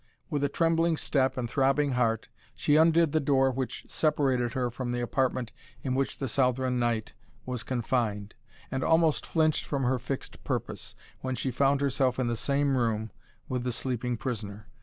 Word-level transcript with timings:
With 0.31 0.43
a 0.43 0.49
trembling 0.49 0.97
step 0.97 1.37
and 1.37 1.47
throbbing 1.47 1.91
heart, 1.91 2.27
she 2.55 2.75
undid 2.75 3.11
the 3.11 3.19
door 3.19 3.51
which 3.51 3.85
separated 3.87 4.53
her 4.53 4.71
from 4.71 4.91
the 4.91 4.99
apartment 4.99 5.51
in 5.83 5.93
which 5.93 6.17
the 6.17 6.27
Southron 6.27 6.79
knight 6.79 7.13
was 7.45 7.61
confined, 7.61 8.33
and 8.71 8.83
almost 8.83 9.27
flinched 9.27 9.65
from 9.67 9.83
her 9.83 9.99
fixed 9.99 10.43
purpose, 10.43 10.95
when 11.19 11.35
she 11.35 11.51
found 11.51 11.81
herself 11.81 12.17
in 12.17 12.25
the 12.25 12.35
same 12.35 12.75
room 12.77 13.11
with 13.47 13.63
the 13.63 13.71
sleeping 13.71 14.17
prisoner. 14.17 14.65